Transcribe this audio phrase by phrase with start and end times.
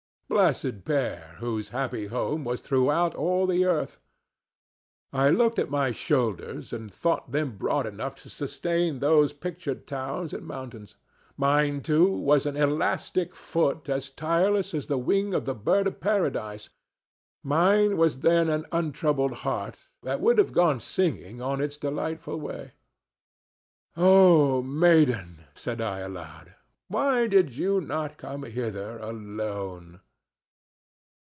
[0.33, 3.99] Blessed pair, whose happy home was throughout all the earth!
[5.11, 10.31] I looked at my shoulders, and thought them broad enough to sustain those pictured towns
[10.33, 10.95] and mountains;
[11.35, 15.99] mine, too, was an elastic foot as tireless as the wing of the bird of
[15.99, 16.69] Paradise;
[17.43, 22.71] mine was then an untroubled heart that would have gone singing on its delightful way.
[23.97, 26.53] "Oh, maiden," said I aloud,
[26.87, 29.99] "why did you not come hither alone?"